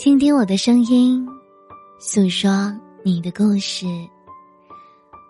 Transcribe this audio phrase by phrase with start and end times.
[0.00, 1.28] 倾听我的声音，
[1.98, 3.84] 诉说你的故事。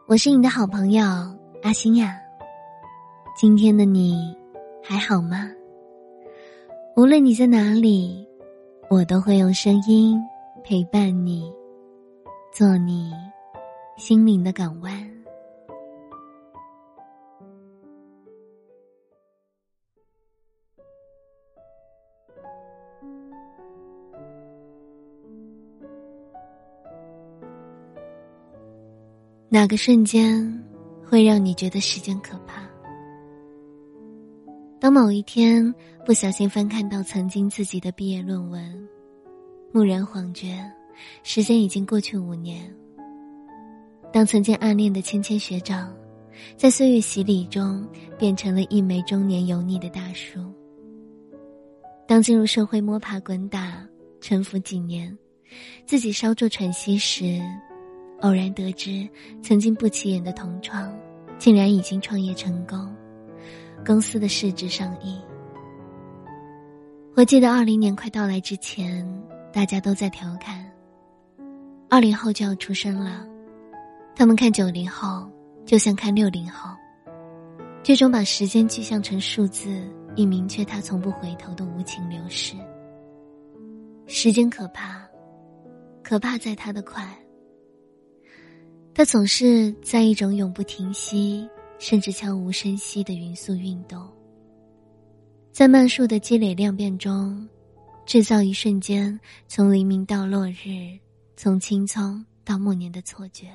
[0.07, 1.03] 我是你的好朋友
[1.65, 2.17] 阿星呀。
[3.37, 4.33] 今天的你
[4.81, 5.51] 还好吗？
[6.97, 8.25] 无论你在哪里，
[8.89, 10.17] 我都会用声音
[10.63, 11.53] 陪伴你，
[12.53, 13.11] 做你
[13.97, 15.20] 心灵的港湾。
[29.53, 30.65] 哪个瞬间
[31.05, 32.63] 会让你觉得时间可怕？
[34.79, 35.75] 当某一天
[36.07, 38.89] 不小心翻看到曾经自己的毕业论文，
[39.73, 40.65] 蓦然恍觉，
[41.25, 42.73] 时间已经过去五年。
[44.13, 45.93] 当曾经暗恋的芊芊学长，
[46.57, 47.85] 在岁月洗礼中
[48.17, 50.39] 变成了一枚中年油腻的大叔。
[52.07, 53.85] 当进入社会摸爬滚打，
[54.21, 55.19] 沉浮几年，
[55.87, 57.43] 自己稍作喘息时。
[58.21, 59.09] 偶然得知，
[59.43, 60.93] 曾经不起眼的同窗，
[61.39, 62.95] 竟然已经创业成功，
[63.85, 65.19] 公司的市值上亿。
[67.17, 69.07] 我记得二零年快到来之前，
[69.53, 70.71] 大家都在调侃：
[71.89, 73.27] 二零后就要出生了，
[74.15, 75.29] 他们看九零后
[75.65, 76.71] 就像看六零后，
[77.83, 79.83] 这种把时间具象成数字，
[80.15, 82.55] 以明确他从不回头的无情流逝。
[84.07, 85.07] 时间可怕，
[86.03, 87.03] 可怕在它的快。
[88.93, 94.07] 它总是在一种永不停息，甚至悄无声息的匀速运动，
[95.53, 97.49] 在慢速的积累量变中，
[98.05, 100.99] 制造一瞬间从黎明到落日，
[101.37, 103.47] 从青葱到暮年的错觉。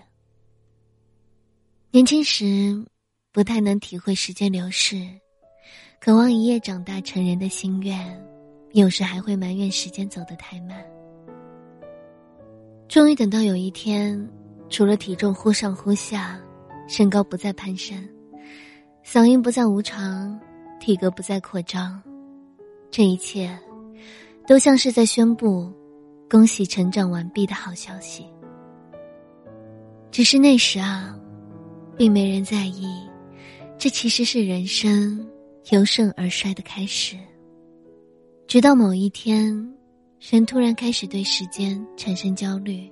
[1.91, 2.83] 年轻时
[3.31, 5.06] 不太能体会时间流逝，
[6.00, 8.19] 渴望一夜长大成人的心愿，
[8.72, 10.83] 有时还会埋怨时间走得太慢。
[12.88, 14.28] 终于等到有一天。
[14.69, 16.39] 除了体重忽上忽下，
[16.88, 17.97] 身高不再攀升，
[19.06, 20.40] 嗓音不再无常，
[20.79, 22.01] 体格不再扩张，
[22.91, 23.57] 这一切，
[24.47, 25.72] 都像是在宣布，
[26.29, 28.25] 恭喜成长完毕的好消息。
[30.12, 31.17] 只是那时啊，
[31.97, 32.88] 并没人在意，
[33.78, 35.28] 这其实是人生
[35.72, 37.17] 由盛而衰的开始。
[38.47, 39.53] 直到某一天，
[40.19, 42.91] 人突然开始对时间产生焦虑。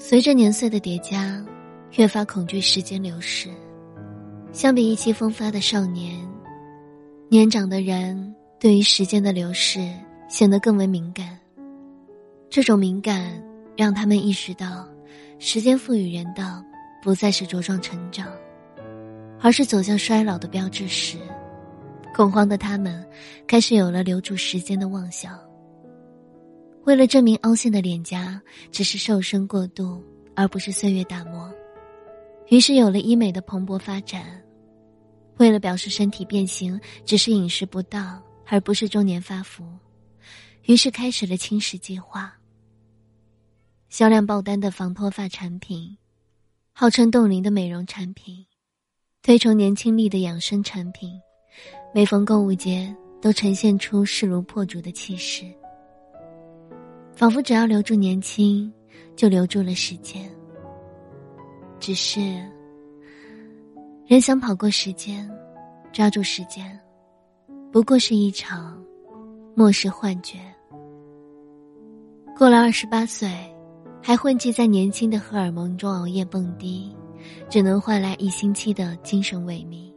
[0.00, 1.44] 随着年岁的叠加，
[1.96, 3.50] 越发恐惧时间流逝。
[4.52, 6.16] 相比意气风发的少年，
[7.28, 9.92] 年长的人对于时间的流逝
[10.28, 11.36] 显得更为敏感。
[12.48, 13.42] 这种敏感
[13.76, 14.86] 让他们意识到，
[15.40, 16.64] 时间赋予人的
[17.02, 18.28] 不再是茁壮成长，
[19.40, 21.18] 而是走向衰老的标志时，
[22.14, 23.04] 恐慌的他们
[23.48, 25.36] 开始有了留住时间的妄想。
[26.88, 28.40] 为了证明凹陷的脸颊
[28.72, 30.02] 只是瘦身过度，
[30.34, 31.52] 而不是岁月打磨，
[32.48, 34.42] 于是有了医美的蓬勃发展。
[35.36, 39.62] 为了表示身体变形只是饮食不当，而不是中年发福，
[40.64, 42.34] 于是开始了轻食计划。
[43.90, 45.94] 销量爆单的防脱发产品，
[46.72, 48.46] 号称冻龄的美容产品，
[49.20, 51.12] 推崇年轻力的养生产品，
[51.92, 55.44] 每逢购物节都呈现出势如破竹的气势。
[57.18, 58.72] 仿佛只要留住年轻，
[59.16, 60.30] 就留住了时间。
[61.80, 62.20] 只是，
[64.06, 65.28] 人想跑过时间，
[65.92, 66.78] 抓住时间，
[67.72, 68.80] 不过是一场
[69.56, 70.38] 末世幻觉。
[72.36, 73.28] 过了二十八岁，
[74.00, 76.94] 还混迹在年轻的荷尔蒙中熬夜蹦迪，
[77.50, 79.92] 只能换来一星期的精神萎靡。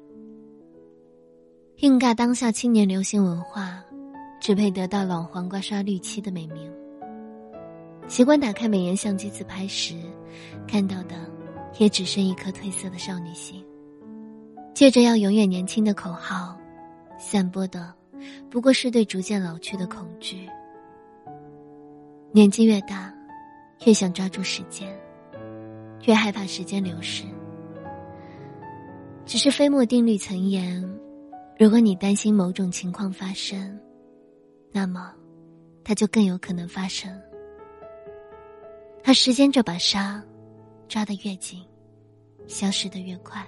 [1.81, 3.79] 硬尬当下青年流行文化，
[4.39, 6.80] 只配得到老黄瓜刷绿漆的美名。
[8.07, 9.95] 习惯打开美颜相机自拍时，
[10.67, 11.15] 看到的
[11.77, 13.65] 也只剩一颗褪色的少女心。
[14.73, 16.57] 借着要永远年轻的口号，
[17.17, 17.93] 散播的
[18.49, 20.47] 不过是对逐渐老去的恐惧。
[22.31, 23.13] 年纪越大，
[23.85, 24.87] 越想抓住时间，
[26.05, 27.23] 越害怕时间流逝。
[29.25, 30.81] 只是飞沫定律曾言，
[31.57, 33.79] 如果你担心某种情况发生，
[34.71, 35.13] 那么，
[35.83, 37.09] 它就更有可能发生。
[39.03, 40.23] 而时间这把沙，
[40.87, 41.65] 抓得越紧，
[42.47, 43.45] 消失的越快。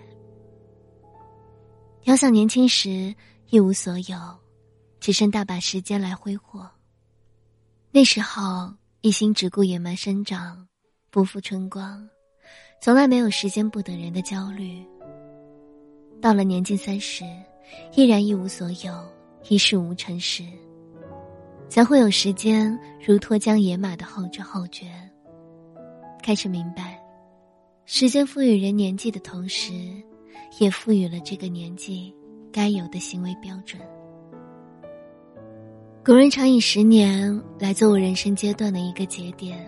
[2.03, 3.13] 遥想年轻时
[3.49, 4.17] 一无所有，
[4.99, 6.69] 只剩大把时间来挥霍。
[7.91, 10.67] 那时候一心只顾野蛮生长，
[11.11, 12.09] 不负春光，
[12.81, 14.83] 从来没有时间不等人的焦虑。
[16.19, 17.23] 到了年近三十，
[17.95, 19.05] 依然一无所有，
[19.49, 20.43] 一事无成时，
[21.69, 24.87] 才会有时间如脱缰野马的后知后觉，
[26.23, 26.97] 开始明白，
[27.83, 29.73] 时间赋予人年纪的同时，
[30.57, 32.15] 也赋予了这个年纪
[32.49, 33.81] 该有的行为标准。
[36.05, 39.59] 古人常以十年来作为人生阶段的一个节点，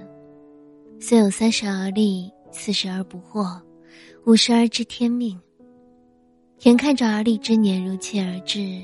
[0.98, 3.62] 虽有三十而立，四十而不惑，
[4.26, 5.38] 五十而知天命。
[6.62, 8.80] 眼看着而立之年如期而至，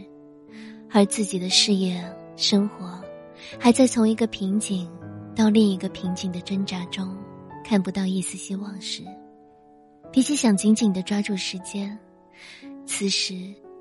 [0.89, 2.03] 而自己的事业、
[2.35, 3.01] 生活，
[3.57, 4.89] 还在从一个瓶颈
[5.33, 7.15] 到另一个瓶颈的挣扎中，
[7.63, 9.03] 看不到一丝希望时，
[10.11, 11.97] 比起想紧紧的抓住时间，
[12.85, 13.33] 此时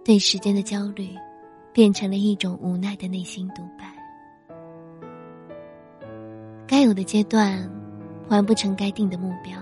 [0.05, 1.09] 对时间的焦虑，
[1.73, 3.93] 变成了一种无奈的内心独白。
[6.67, 7.69] 该有的阶段，
[8.29, 9.59] 完不成该定的目标；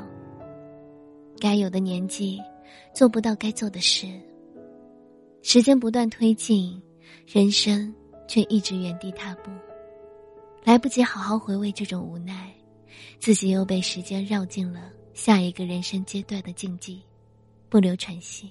[1.40, 2.38] 该有的年纪。
[2.94, 4.06] 做不到该做的事，
[5.42, 6.80] 时间不断推进，
[7.26, 7.94] 人生
[8.26, 9.50] 却一直原地踏步，
[10.64, 12.52] 来不及好好回味这种无奈，
[13.19, 17.00] 自己又被时间绕进了下一个人生阶段的禁忌，
[17.69, 18.50] 不留喘息。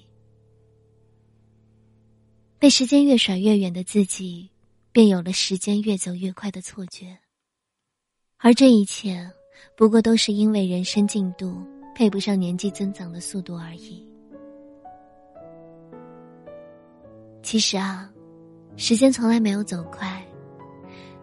[2.58, 4.50] 被时间越甩越远的自己，
[4.90, 7.16] 便有了时间越走越快的错觉，
[8.36, 9.30] 而这一切，
[9.76, 11.62] 不过都是因为人生进度
[11.94, 14.04] 配不上年纪增长的速度而已。
[17.44, 18.12] 其实啊，
[18.76, 20.26] 时间从来没有走快，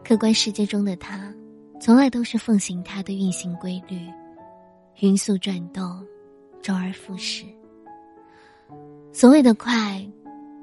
[0.03, 1.31] 客观世界中的他，
[1.79, 4.09] 从来都是奉行它的运行规律，
[5.01, 6.03] 匀速转动，
[6.61, 7.45] 周而复始。
[9.11, 10.03] 所谓的快，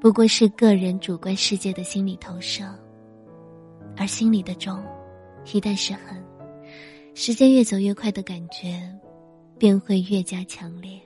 [0.01, 2.63] 不过是个人主观世界的心理投射，
[3.95, 4.83] 而心里的钟，
[5.53, 6.21] 一旦失衡，
[7.13, 8.81] 时间越走越快的感觉，
[9.57, 10.99] 便会越加强烈。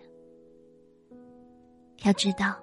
[2.04, 2.56] 要知道。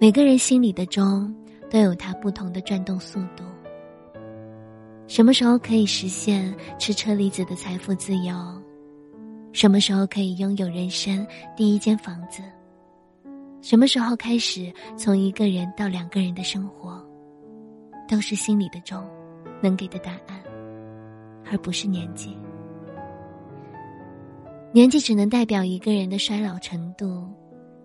[0.00, 1.32] 每个人心里的钟
[1.70, 3.44] 都有它不同的转动速度。
[5.06, 8.34] 什么时候可以实现吃车厘子的财富自由？
[9.52, 12.42] 什么时候可以拥有人生第一间房子？
[13.60, 17.02] 什么时候开始从一个人到两个人的生活？
[18.08, 19.02] 都是心里的钟
[19.62, 20.42] 能给的答案，
[21.44, 22.36] 而不是年纪。
[24.72, 27.28] 年纪只能代表一个人的衰老程度，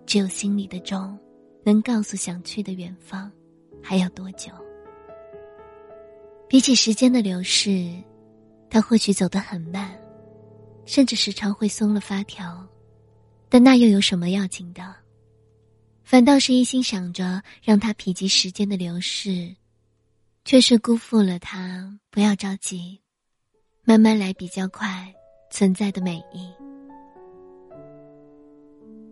[0.06, 1.18] 只有心里的钟。
[1.62, 3.30] 能告诉想去的远方，
[3.84, 4.50] 还要多久？
[6.50, 7.94] 比起时间的流逝，
[8.72, 9.96] 他或许走得很慢，
[10.84, 12.68] 甚至时常会松了发条，
[13.48, 14.96] 但那又有什么要紧的？
[16.04, 19.56] 反倒是一心想着让他否极时间的流逝，
[20.44, 23.00] 却是辜负了他不要着急，
[23.84, 25.14] 慢慢来比较快
[25.52, 26.50] 存在的美意。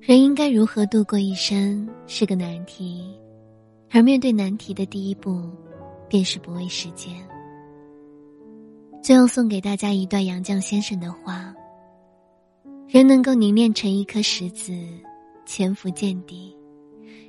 [0.02, 3.16] 人应该如何度过一生是个难题，
[3.92, 5.52] 而面对难题的第一步，
[6.10, 7.16] 便是不畏时间。
[9.02, 11.54] 最后送给大家一段杨绛先生的话：
[12.88, 14.74] 人能够凝练成一颗石子，
[15.46, 16.56] 潜伏见底，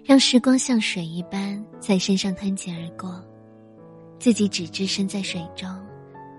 [0.05, 3.23] 让时光像水一般在身上湍急而过，
[4.19, 5.69] 自己只置身在水中，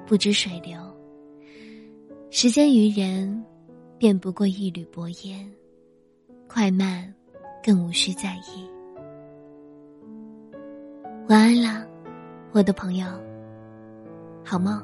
[0.06, 0.78] 不知水流。
[2.32, 3.44] 时间于人，
[3.98, 5.50] 便不过一缕薄烟。
[6.48, 7.14] 快慢，
[7.64, 8.68] 更无需在意。
[11.28, 11.86] 晚安啦，
[12.52, 13.06] 我的朋友，
[14.44, 14.84] 好梦。